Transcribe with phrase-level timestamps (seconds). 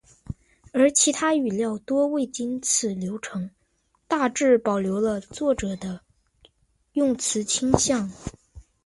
[0.73, 3.51] 而其他语料多未经此流程，
[4.07, 6.01] 大致保留了作者的
[6.93, 8.11] 用词倾向。